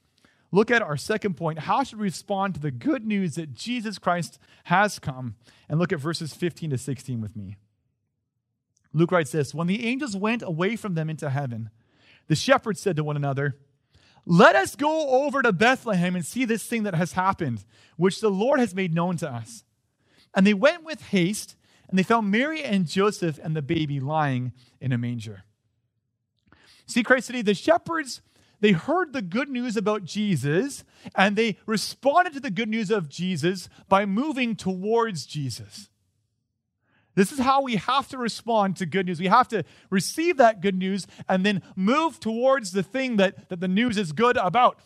[0.52, 3.98] look at our second point how should we respond to the good news that Jesus
[3.98, 5.36] Christ has come?
[5.70, 7.58] And look at verses 15 to 16 with me.
[8.94, 11.70] Luke writes this When the angels went away from them into heaven,
[12.28, 13.58] the shepherds said to one another,
[14.26, 17.64] Let us go over to Bethlehem and see this thing that has happened,
[17.98, 19.64] which the Lord has made known to us.
[20.34, 21.56] And they went with haste,
[21.90, 25.44] and they found Mary and Joseph and the baby lying in a manger.
[26.86, 28.22] See, Christ City, the shepherds
[28.62, 30.84] they heard the good news about Jesus
[31.16, 35.90] and they responded to the good news of Jesus by moving towards Jesus.
[37.16, 39.20] This is how we have to respond to good news.
[39.20, 43.60] We have to receive that good news and then move towards the thing that, that
[43.60, 44.80] the news is good about.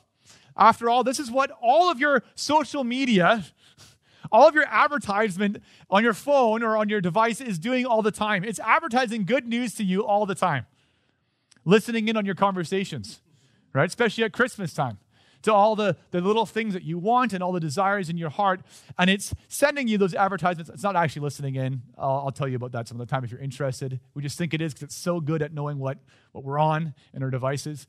[0.57, 3.45] After all, this is what all of your social media,
[4.31, 8.11] all of your advertisement on your phone or on your device is doing all the
[8.11, 8.43] time.
[8.43, 10.65] It's advertising good news to you all the time,
[11.63, 13.21] listening in on your conversations
[13.75, 13.89] right?
[13.89, 14.97] Especially at Christmas time
[15.45, 18.29] to all the, the little things that you want and all the desires in your
[18.29, 18.61] heart.
[18.97, 20.69] And it's sending you those advertisements.
[20.69, 21.81] It's not actually listening in.
[21.97, 23.99] I'll, I'll tell you about that some of the time if you're interested.
[24.13, 25.99] We just think it is because it's so good at knowing what,
[26.31, 27.87] what we're on in our devices.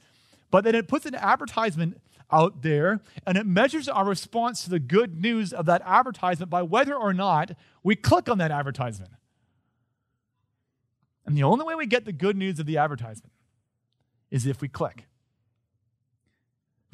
[0.50, 4.78] But then it puts an advertisement out there and it measures our response to the
[4.78, 9.12] good news of that advertisement by whether or not we click on that advertisement.
[11.24, 13.32] And the only way we get the good news of the advertisement
[14.30, 15.06] is if we click.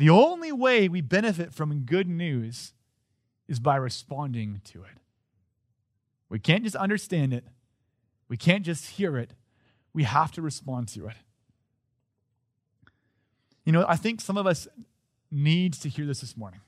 [0.02, 2.72] The only way we benefit from good news
[3.46, 4.98] is by responding to it.
[6.28, 7.44] We can't just understand it,
[8.28, 9.34] we can't just hear it,
[9.92, 11.14] we have to respond to it.
[13.64, 14.66] You know, I think some of us
[15.30, 16.62] needs to hear this this morning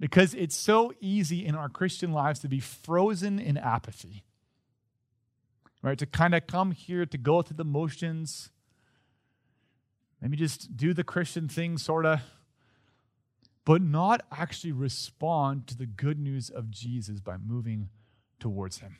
[0.00, 4.24] because it's so easy in our Christian lives to be frozen in apathy.
[5.82, 5.98] Right?
[5.98, 8.52] To kind of come here to go through the motions,
[10.26, 12.20] maybe just do the Christian thing, sort of,
[13.64, 17.90] but not actually respond to the good news of Jesus by moving
[18.40, 18.96] towards Him.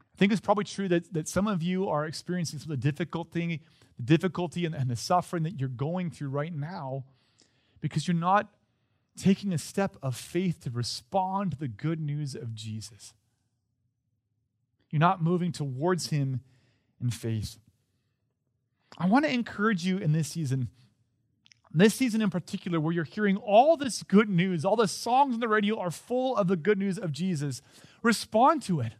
[0.00, 2.90] I think it's probably true that, that some of you are experiencing some of the
[2.90, 3.62] difficulty,
[3.96, 7.04] the difficulty and, and the suffering that you're going through right now
[7.80, 8.48] because you're not
[9.16, 13.12] taking a step of faith to respond to the good news of Jesus.
[14.90, 16.42] You're not moving towards Him
[17.00, 17.58] in faith.
[18.96, 20.68] I want to encourage you in this season,
[21.72, 25.40] this season in particular, where you're hearing all this good news, all the songs on
[25.40, 27.60] the radio are full of the good news of Jesus.
[28.02, 28.94] Respond to it.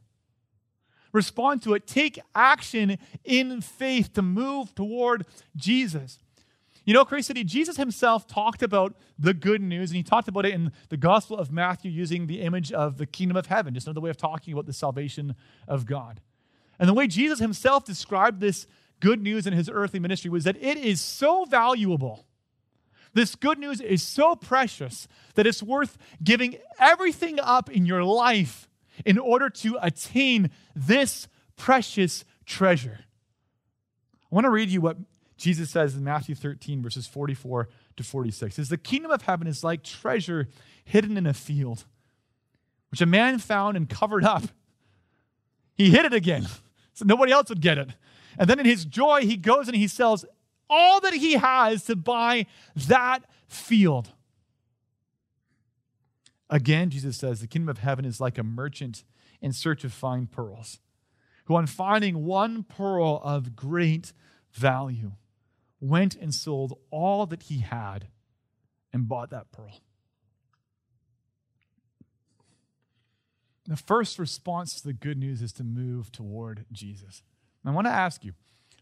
[1.13, 1.87] Respond to it.
[1.87, 5.25] Take action in faith to move toward
[5.57, 6.19] Jesus.
[6.85, 10.47] You know, Christ City, Jesus himself talked about the good news, and he talked about
[10.47, 13.87] it in the Gospel of Matthew using the image of the kingdom of heaven, just
[13.87, 15.35] another way of talking about the salvation
[15.67, 16.21] of God.
[16.79, 18.67] And the way Jesus himself described this
[19.01, 22.25] good news in his earthly ministry was that it is so valuable.
[23.15, 28.69] This good news is so precious that it's worth giving everything up in your life
[29.05, 33.01] in order to attain this precious treasure.
[34.31, 34.99] I want to read you what
[35.37, 38.53] Jesus says in Matthew 13, verses 44 to 46.
[38.53, 40.49] It says, The kingdom of heaven is like treasure
[40.85, 41.85] hidden in a field,
[42.91, 44.45] which a man found and covered up.
[45.75, 46.47] He hid it again,
[46.93, 47.91] so nobody else would get it.
[48.39, 50.25] And then in his joy, he goes and he sells
[50.71, 54.13] all that he has to buy that field.
[56.49, 59.05] Again, Jesus says, the kingdom of heaven is like a merchant
[59.43, 60.81] in search of fine pearls,
[61.45, 64.13] who, on finding one pearl of great
[64.53, 65.13] value,
[65.81, 68.09] went and sold all that he had
[68.93, 69.81] and bought that pearl.
[73.67, 77.23] The first response to the good news is to move toward Jesus.
[77.65, 78.33] I want to ask you,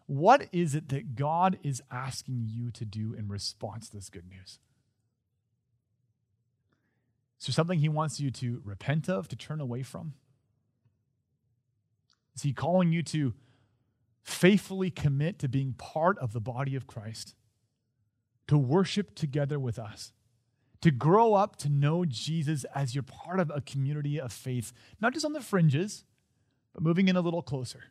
[0.07, 4.29] what is it that God is asking you to do in response to this good
[4.29, 4.59] news?
[7.41, 10.15] Is there something He wants you to repent of, to turn away from?
[12.35, 13.35] Is He calling you to
[14.23, 17.35] faithfully commit to being part of the body of Christ,
[18.47, 20.13] to worship together with us?
[20.87, 25.13] to grow up to know Jesus as you're part of a community of faith, not
[25.13, 26.05] just on the fringes,
[26.73, 27.85] but moving in a little closer.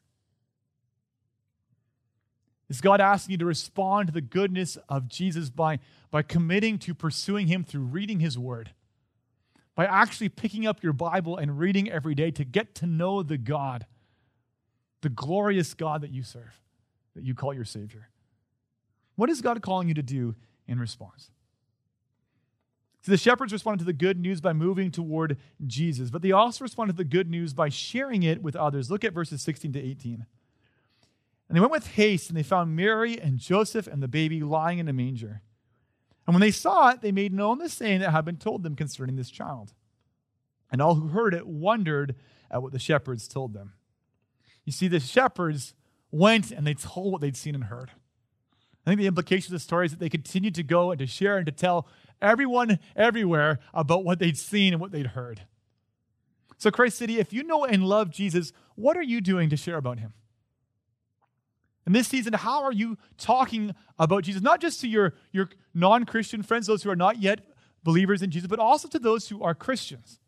[2.69, 6.93] Is God asking you to respond to the goodness of Jesus by, by committing to
[6.93, 8.71] pursuing Him through reading His Word?
[9.75, 13.37] By actually picking up your Bible and reading every day to get to know the
[13.37, 13.85] God,
[15.01, 16.61] the glorious God that you serve,
[17.13, 18.09] that you call your Savior?
[19.15, 20.35] What is God calling you to do
[20.67, 21.29] in response?
[23.01, 25.37] So the shepherds responded to the good news by moving toward
[25.67, 28.89] Jesus, but they also responded to the good news by sharing it with others.
[28.89, 30.25] Look at verses 16 to 18.
[31.47, 34.79] And they went with haste, and they found Mary and Joseph and the baby lying
[34.79, 35.41] in a manger.
[36.25, 38.75] And when they saw it, they made known the saying that had been told them
[38.75, 39.73] concerning this child.
[40.71, 42.15] And all who heard it wondered
[42.49, 43.73] at what the shepherds told them.
[44.63, 45.75] You see, the shepherds
[46.11, 47.91] went and they told what they'd seen and heard.
[48.85, 51.07] I think the implication of the story is that they continued to go and to
[51.07, 51.87] share and to tell
[52.21, 55.41] everyone everywhere about what they'd seen and what they'd heard.
[56.57, 59.77] So, Christ City, if you know and love Jesus, what are you doing to share
[59.77, 60.13] about him?
[61.85, 64.41] In this season, how are you talking about Jesus?
[64.41, 67.41] Not just to your, your non Christian friends, those who are not yet
[67.83, 70.19] believers in Jesus, but also to those who are Christians.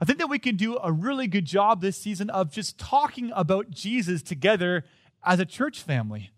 [0.00, 3.30] I think that we can do a really good job this season of just talking
[3.36, 4.84] about Jesus together
[5.22, 6.30] as a church family.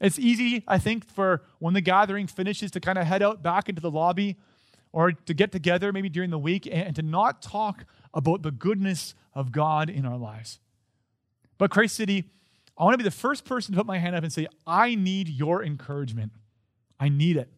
[0.00, 3.68] It's easy, I think, for when the gathering finishes to kind of head out back
[3.68, 4.38] into the lobby
[4.92, 7.84] or to get together maybe during the week and to not talk
[8.14, 10.60] about the goodness of God in our lives.
[11.58, 12.30] But Christ City,
[12.78, 14.94] I want to be the first person to put my hand up and say, I
[14.94, 16.32] need your encouragement.
[17.00, 17.50] I need it.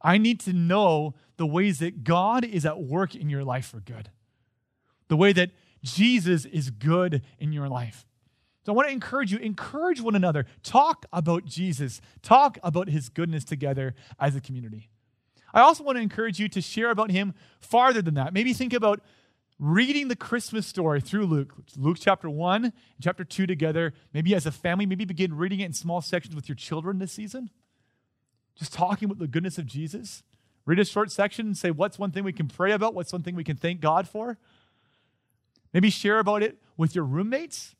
[0.00, 3.80] I need to know the ways that God is at work in your life for
[3.80, 4.10] good,
[5.08, 5.50] the way that
[5.82, 8.06] Jesus is good in your life.
[8.64, 10.46] So I want to encourage you, encourage one another.
[10.62, 12.00] Talk about Jesus.
[12.22, 14.90] Talk about his goodness together as a community.
[15.54, 18.32] I also want to encourage you to share about him farther than that.
[18.32, 19.00] Maybe think about
[19.58, 23.94] reading the Christmas story through Luke, Luke chapter 1 and chapter 2 together.
[24.12, 27.12] Maybe as a family, maybe begin reading it in small sections with your children this
[27.12, 27.50] season.
[28.54, 30.22] Just talking about the goodness of Jesus.
[30.64, 32.94] Read a short section and say, What's one thing we can pray about?
[32.94, 34.38] What's one thing we can thank God for?
[35.72, 37.74] Maybe share about it with your roommates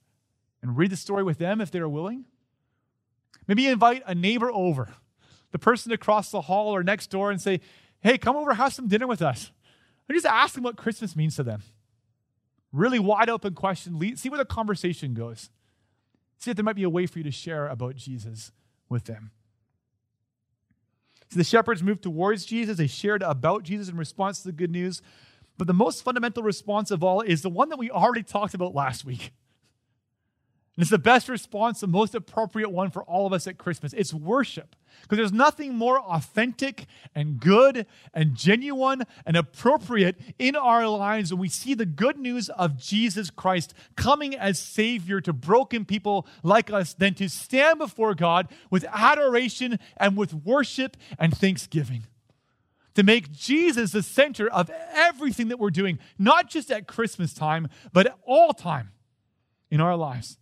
[0.62, 2.26] and read the story with them if they're willing.
[3.46, 4.94] Maybe invite a neighbor over,
[5.52, 7.60] the person across the hall or next door, and say,
[8.00, 9.50] hey, come over, have some dinner with us.
[10.08, 11.62] And just ask them what Christmas means to them.
[12.72, 14.16] Really wide open question.
[14.16, 15.50] See where the conversation goes.
[16.38, 18.52] See if there might be a way for you to share about Jesus
[18.88, 19.30] with them.
[21.30, 22.76] So the shepherds moved towards Jesus.
[22.76, 25.02] They shared about Jesus in response to the good news.
[25.58, 28.74] But the most fundamental response of all is the one that we already talked about
[28.74, 29.32] last week.
[30.76, 33.94] And it's the best response, the most appropriate one for all of us at Christmas.
[33.94, 34.76] It's worship.
[35.00, 41.40] Because there's nothing more authentic and good and genuine and appropriate in our lives when
[41.40, 46.70] we see the good news of Jesus Christ coming as Savior to broken people like
[46.70, 52.06] us than to stand before God with adoration and with worship and thanksgiving.
[52.96, 57.68] To make Jesus the center of everything that we're doing, not just at Christmas time,
[57.94, 58.90] but at all time
[59.70, 60.38] in our lives.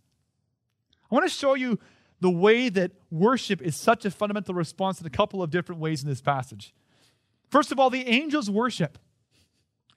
[1.11, 1.79] I want to show you
[2.21, 6.01] the way that worship is such a fundamental response in a couple of different ways
[6.03, 6.73] in this passage.
[7.49, 8.97] First of all, the angels worship.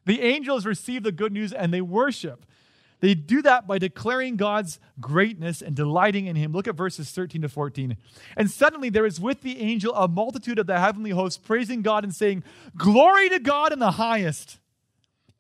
[0.05, 2.45] The angels receive the good news and they worship.
[3.01, 6.53] They do that by declaring God's greatness and delighting in Him.
[6.53, 7.97] Look at verses 13 to 14.
[8.37, 12.03] And suddenly there is with the angel a multitude of the heavenly hosts praising God
[12.03, 12.43] and saying,
[12.77, 14.59] Glory to God in the highest,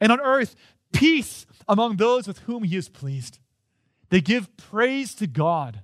[0.00, 0.54] and on earth,
[0.92, 3.38] peace among those with whom He is pleased.
[4.10, 5.82] They give praise to God.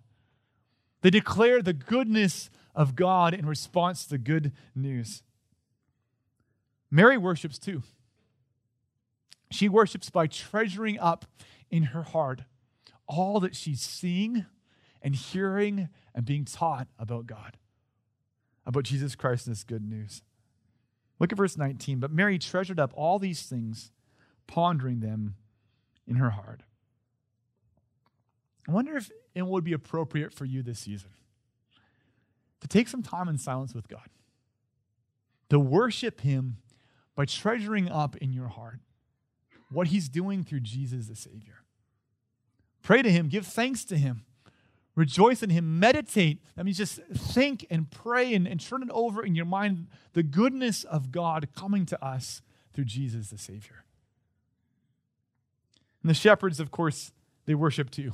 [1.02, 5.22] They declare the goodness of God in response to the good news.
[6.90, 7.82] Mary worships too.
[9.50, 11.26] She worships by treasuring up
[11.70, 12.42] in her heart
[13.06, 14.46] all that she's seeing
[15.02, 17.58] and hearing and being taught about God.
[18.66, 20.22] about Jesus Christ and this good news.
[21.18, 22.00] Look at verse 19.
[22.00, 23.92] But Mary treasured up all these things,
[24.46, 25.36] pondering them
[26.06, 26.62] in her heart.
[28.68, 31.10] I wonder if it would be appropriate for you this season
[32.60, 34.08] to take some time in silence with God,
[35.50, 36.56] to worship Him
[37.14, 38.80] by treasuring up in your heart
[39.70, 41.62] what He's doing through Jesus the Savior.
[42.82, 44.24] Pray to Him, give thanks to Him,
[44.94, 46.40] rejoice in Him, meditate.
[46.56, 50.22] That means just think and pray and, and turn it over in your mind the
[50.22, 52.40] goodness of God coming to us
[52.72, 53.84] through Jesus the Savior.
[56.02, 57.12] And the shepherds, of course,
[57.46, 58.12] they worship too.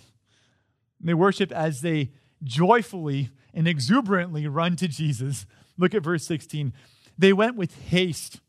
[1.01, 2.11] They worship as they
[2.43, 5.47] joyfully and exuberantly run to Jesus.
[5.79, 6.73] Look at verse 16.
[7.19, 8.41] They went with haste.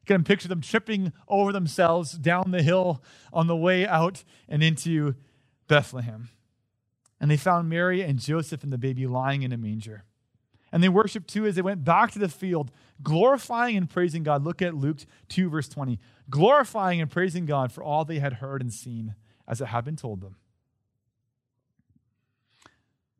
[0.00, 3.02] You can picture them tripping over themselves down the hill
[3.32, 5.14] on the way out and into
[5.68, 6.30] Bethlehem.
[7.20, 10.04] And they found Mary and Joseph and the baby lying in a manger.
[10.72, 12.70] And they worshiped too as they went back to the field,
[13.02, 14.44] glorifying and praising God.
[14.44, 14.98] Look at Luke
[15.28, 15.98] 2, verse 20.
[16.28, 19.14] Glorifying and praising God for all they had heard and seen
[19.48, 20.36] as it had been told them.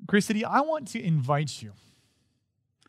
[0.07, 1.73] Grace City, I want to invite you,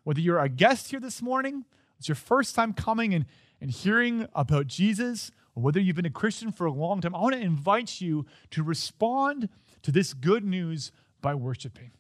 [0.04, 1.66] whether you're a guest here this morning,
[2.00, 3.26] it's your first time coming and,
[3.60, 7.20] and hearing about Jesus, or whether you've been a Christian for a long time, I
[7.20, 9.50] want to invite you to respond
[9.84, 10.92] to this good news
[11.22, 11.92] by worshiping.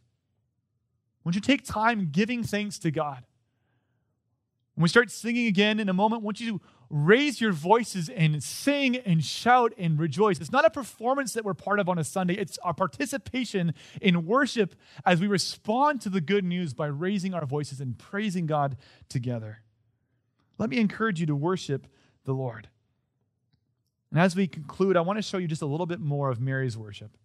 [1.23, 3.23] Won't you take time giving thanks to God?
[4.73, 8.97] When we start singing again in a moment, won't you raise your voices and sing
[8.97, 10.39] and shout and rejoice.
[10.39, 14.25] It's not a performance that we're part of on a Sunday, it's our participation in
[14.25, 14.75] worship
[15.05, 18.75] as we respond to the good news by raising our voices and praising God
[19.07, 19.61] together.
[20.57, 21.87] Let me encourage you to worship
[22.25, 22.67] the Lord.
[24.11, 26.41] And as we conclude, I want to show you just a little bit more of
[26.41, 27.17] Mary's worship.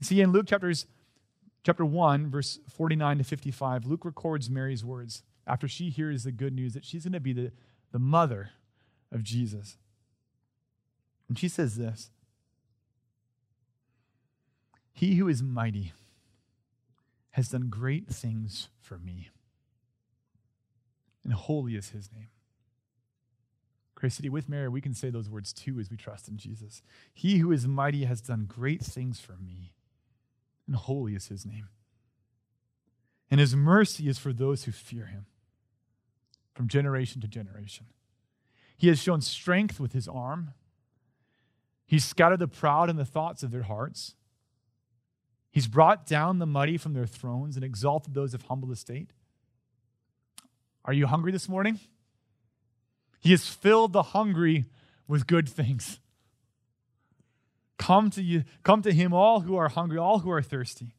[0.00, 0.86] You see, in Luke chapters,
[1.62, 6.52] chapter 1, verse 49 to 55, Luke records Mary's words after she hears the good
[6.52, 7.52] news that she's going to be the
[7.92, 8.50] the mother
[9.10, 9.76] of Jesus.
[11.28, 12.10] And she says this
[14.92, 15.92] He who is mighty
[17.32, 19.30] has done great things for me,
[21.24, 22.28] and holy is his name.
[23.94, 26.82] Grace City, with Mary, we can say those words too as we trust in Jesus.
[27.12, 29.72] He who is mighty has done great things for me,
[30.66, 31.68] and holy is his name.
[33.30, 35.26] And his mercy is for those who fear him
[36.58, 37.86] from generation to generation.
[38.76, 40.54] He has shown strength with his arm.
[41.86, 44.16] He's scattered the proud in the thoughts of their hearts.
[45.52, 49.12] He's brought down the mighty from their thrones and exalted those of humble estate.
[50.84, 51.78] Are you hungry this morning?
[53.20, 54.64] He has filled the hungry
[55.06, 56.00] with good things.
[57.78, 60.96] Come to you, come to him all who are hungry, all who are thirsty.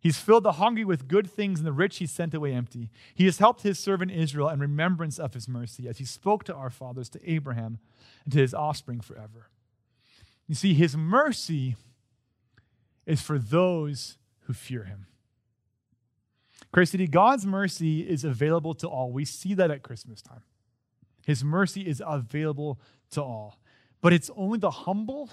[0.00, 2.90] He's filled the hungry with good things, and the rich he sent away empty.
[3.14, 6.54] He has helped his servant Israel in remembrance of his mercy, as he spoke to
[6.54, 7.78] our fathers, to Abraham,
[8.24, 9.50] and to his offspring forever.
[10.48, 11.76] You see, his mercy
[13.04, 15.06] is for those who fear him.
[16.72, 19.12] Grace City, God's mercy is available to all.
[19.12, 20.42] We see that at Christmas time.
[21.26, 22.80] His mercy is available
[23.10, 23.60] to all.
[24.00, 25.30] But it's only the humble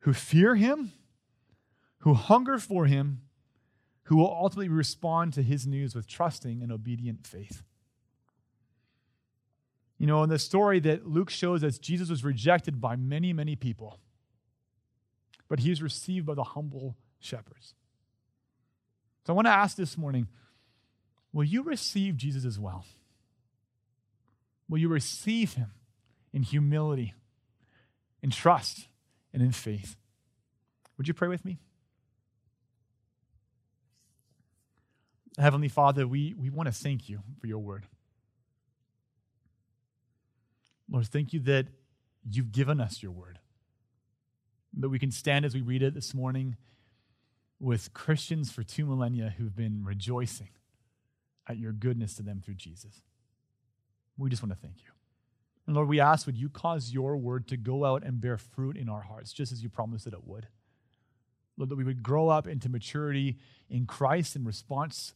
[0.00, 0.92] who fear him
[2.02, 3.20] who hunger for him,
[4.04, 7.62] who will ultimately respond to his news with trusting and obedient faith.
[9.98, 13.54] You know, in the story that Luke shows us, Jesus was rejected by many, many
[13.54, 14.00] people,
[15.48, 17.74] but he was received by the humble shepherds.
[19.24, 20.26] So I want to ask this morning
[21.32, 22.84] will you receive Jesus as well?
[24.68, 25.70] Will you receive him
[26.32, 27.14] in humility,
[28.22, 28.88] in trust,
[29.32, 29.96] and in faith?
[30.98, 31.60] Would you pray with me?
[35.38, 37.86] Heavenly Father, we, we want to thank you for your word.
[40.90, 41.68] Lord, thank you that
[42.30, 43.38] you've given us your word,
[44.74, 46.56] that we can stand as we read it this morning
[47.58, 50.50] with Christians for two millennia who've been rejoicing
[51.48, 53.00] at your goodness to them through Jesus.
[54.18, 54.90] We just want to thank you.
[55.66, 58.76] And Lord, we ask, would you cause your word to go out and bear fruit
[58.76, 60.48] in our hearts, just as you promised that it would?
[61.56, 63.38] Lord, that we would grow up into maturity
[63.70, 65.14] in Christ in response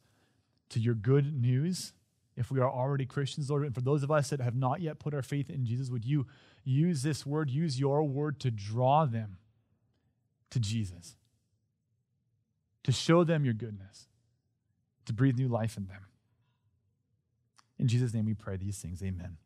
[0.71, 1.93] to your good news
[2.37, 3.64] if we are already Christians, Lord.
[3.64, 6.05] And for those of us that have not yet put our faith in Jesus, would
[6.05, 6.27] you
[6.64, 9.39] use this word, use your word to draw them
[10.51, 11.17] to Jesus,
[12.85, 14.09] to show them your goodness,
[15.07, 16.03] to breathe new life in them.
[17.79, 19.03] In Jesus' name we pray these things.
[19.03, 19.39] Amen.